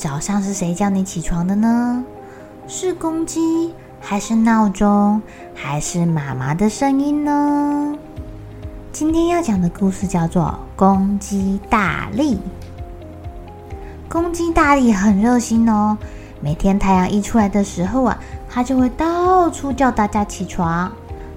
[0.00, 2.02] 早上是谁叫你起床的呢？
[2.66, 5.20] 是公鸡，还是闹钟，
[5.54, 7.98] 还是妈妈的声音呢？
[8.92, 12.36] 今天要讲的故事叫做《公鸡大力》。
[14.08, 15.98] 公鸡大力很热心哦，
[16.40, 20.90] 每天太阳一出来的时候啊，它就会到处叫大家起床。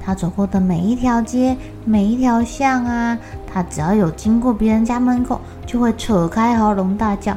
[0.00, 3.18] 它走过的每一条街、每一条巷啊，
[3.52, 7.36] 它只要有经过别人家门口，就会扯开喉咙大叫。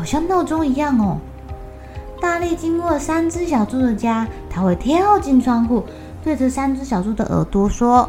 [0.00, 1.18] 好像闹钟一样哦。
[2.22, 5.84] 大力经过三只小猪的家，他会跳进窗户，
[6.24, 8.08] 对着三只小猪的耳朵说：“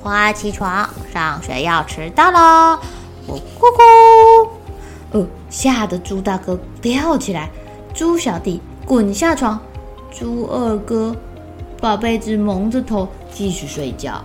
[0.00, 2.78] 快起床，上学要迟到了！”
[3.26, 4.48] 咕咕咕，
[5.10, 7.50] 呃，吓得猪大哥跳起来，
[7.92, 9.58] 猪小弟滚下床，
[10.12, 11.16] 猪二哥
[11.80, 14.22] 把被子蒙着头继续睡觉。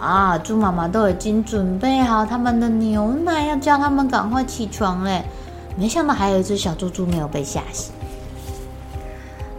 [0.00, 0.38] 啊！
[0.38, 5.24] 猪妈妈都已经准备好他们的牛奶，要叫他们赶快起床嘞。
[5.76, 7.92] 没想到还有一只小猪猪没有被吓醒。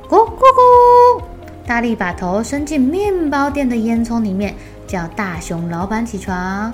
[0.09, 1.21] 咕咕咕！
[1.65, 4.55] 大力把头伸进面包店的烟囱里面，
[4.87, 6.73] 叫大熊老板起床，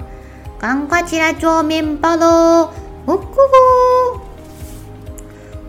[0.60, 2.70] 赶快起来做面包喽！
[3.06, 4.20] 咕咕咕！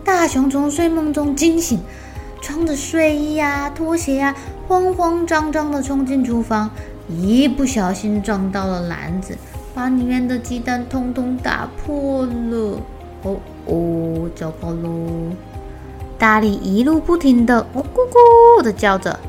[0.03, 1.79] 大熊从睡梦中惊醒，
[2.39, 4.35] 穿着睡衣呀、拖鞋呀，
[4.67, 6.69] 慌慌张张地冲进厨房。
[7.09, 9.37] 一不小心撞到了篮子，
[9.73, 12.79] 把里面的鸡蛋通通打破了。
[13.23, 14.89] 哦呜，糟糕喽！
[16.17, 19.19] 大力一路不停的“咕咕咕”的叫着，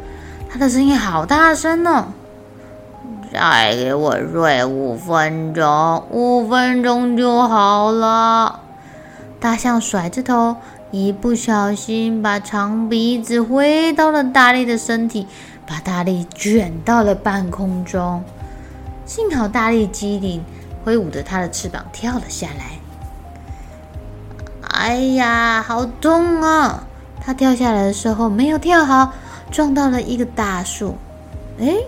[0.49, 2.07] 他的声音好大声哦！
[3.33, 8.61] 再给我睡五分钟，五分钟就好了。
[9.41, 10.57] 大象甩着头，
[10.91, 15.27] 一不小心把长鼻子挥到了大力的身体。
[15.69, 18.23] 把大力卷到了半空中，
[19.05, 20.41] 幸好大力机灵，
[20.85, 22.79] 挥舞着他的翅膀跳了下来。
[24.77, 26.85] 哎呀，好痛啊！
[27.25, 29.13] 他跳下来的时候没有跳好，
[29.51, 30.97] 撞到了一个大树。
[31.59, 31.79] 哎，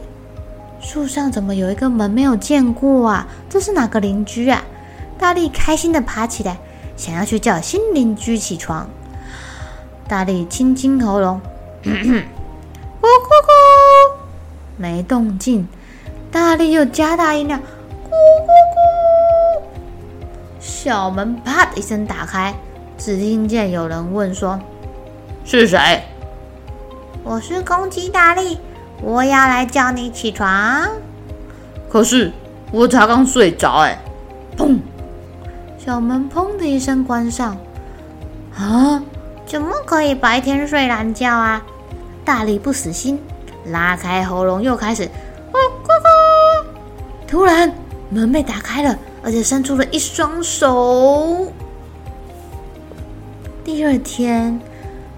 [0.80, 3.28] 树上怎么有一个门没有见过啊？
[3.48, 4.62] 这是哪个邻居啊？
[5.18, 6.56] 大力开心的爬起来，
[6.96, 8.88] 想要去叫新邻居起床。
[10.08, 11.40] 大力清清喉咙，
[11.84, 12.08] 咕咕
[13.02, 14.12] 咕，
[14.76, 15.68] 没动静。
[16.30, 19.62] 大力又加大音量，咕咕咕。
[20.58, 22.54] 小门啪的一声打开，
[22.98, 24.60] 只听见有人问说
[25.46, 26.02] ：“是谁
[27.24, 28.58] ？”“我是公鸡大力，
[29.00, 30.88] 我要来叫你起床。
[31.88, 32.32] ”“可是
[32.72, 33.98] 我才刚睡着。”哎，
[34.56, 34.78] 砰！
[35.78, 37.56] 小门砰的一声关上。
[38.56, 39.02] 啊？
[39.46, 41.62] 怎么可以白天睡懒觉啊？
[42.24, 43.18] 大力不死心，
[43.66, 46.66] 拉开喉咙又开始咕咕咕。
[47.26, 47.72] 突然
[48.10, 51.50] 门被打开了，而且伸出了一双手。
[53.70, 54.58] 第二天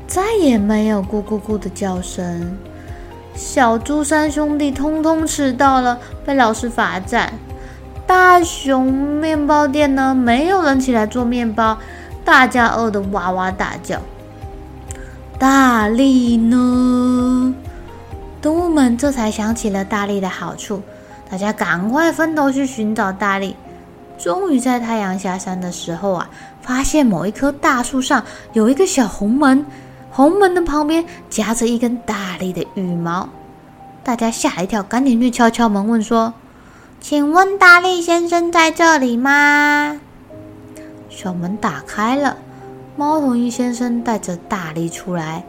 [0.09, 2.59] 再也没有咕咕咕的叫声。
[3.33, 5.97] 小猪三兄弟通通迟到了，
[6.27, 7.33] 被老师罚站。
[8.09, 11.79] 大熊面包店呢，没有人起来做面包，
[12.25, 14.01] 大家饿得哇哇大叫。
[15.39, 17.55] 大力呢？
[18.43, 20.83] 动物们这才想起了大力的好处，
[21.31, 23.55] 大家赶快分头去寻找大力。
[24.19, 26.29] 终于在太阳下山的时候啊，
[26.63, 29.65] 发现某一棵大树上有一个小红门，
[30.11, 33.29] 红门的旁边夹着一根大力的羽毛。
[34.03, 36.33] 大家吓一跳，赶紧去敲敲门，问说
[37.01, 40.01] ：“请问大力先生在这里吗？”
[41.09, 42.37] 小门打开了。
[42.97, 45.43] 猫头鹰先生带着大力出来，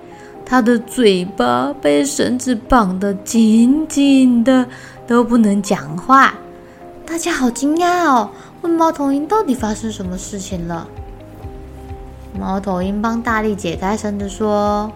[0.46, 4.66] 他的嘴巴被绳子绑得紧紧的，
[5.06, 6.34] 都不能讲话。
[7.06, 8.30] 大家好惊讶哦，
[8.62, 10.88] 问猫头鹰到底发生什么事情了？
[12.40, 14.92] 猫头鹰帮大力解开绳子说：“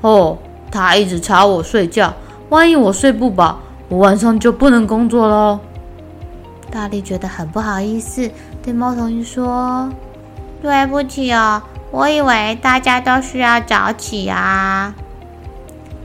[0.00, 0.38] 哦，
[0.70, 2.12] 它一直吵我睡觉，
[2.48, 3.58] 万一我睡不饱，
[3.88, 5.60] 我晚上就不能工作喽。”
[6.70, 8.30] 大力觉得很不好意思，
[8.62, 9.90] 对猫头鹰说
[10.60, 14.94] ：“对不起哦，我以为大家都需要早起啊。”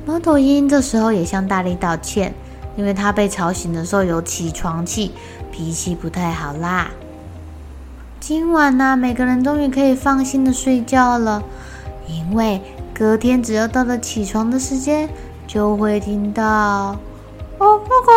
[0.05, 2.33] 猫头鹰这时候也向大力道歉，
[2.75, 5.13] 因为他被吵醒的时候有起床气，
[5.51, 6.89] 脾气不太好啦。
[8.25, 11.43] 今晚呢、啊，每个人终于可以放心的睡觉了，
[12.07, 12.61] 因为
[12.93, 15.09] 隔天只要到了起床的时间，
[15.45, 16.97] 就会听到
[17.59, 18.11] “咕咕咕，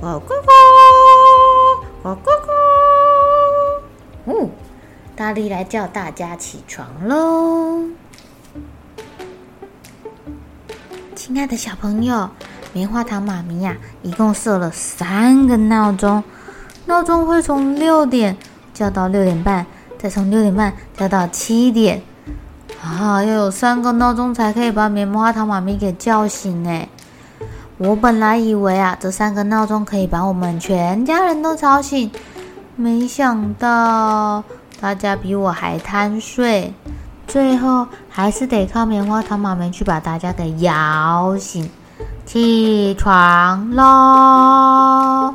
[0.00, 0.28] 咕咕
[2.04, 2.48] 咕，咕咕咕”，
[4.46, 4.48] 嗯，
[5.16, 7.82] 大力来叫大家起床喽！
[11.16, 12.30] 亲爱的小朋友，
[12.72, 16.22] 棉花糖妈咪呀、一共设了三个闹钟。
[16.88, 18.34] 闹钟会从六点
[18.72, 19.66] 叫到六点半，
[19.98, 22.00] 再从六点半叫到七点，
[22.82, 26.88] 啊，要有三个闹钟才可以把棉花糖妈咪给叫醒呢。
[27.76, 32.10] 我本来以为啊，这三个闹钟可以把我们全家人都吵醒，
[32.74, 34.42] 没想到
[34.80, 36.72] 大家比我还贪睡，
[37.26, 41.68] 最后还是得靠棉花糖妈咪去把大家给摇醒，
[42.24, 45.34] 起床喽！